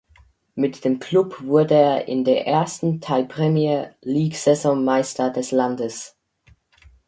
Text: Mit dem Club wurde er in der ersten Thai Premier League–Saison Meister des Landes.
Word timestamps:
Mit 0.55 0.83
dem 0.83 0.97
Club 0.97 1.43
wurde 1.43 1.75
er 1.75 2.07
in 2.07 2.25
der 2.25 2.47
ersten 2.47 3.01
Thai 3.01 3.21
Premier 3.21 3.93
League–Saison 4.01 4.83
Meister 4.83 5.29
des 5.29 5.51
Landes. 5.51 6.17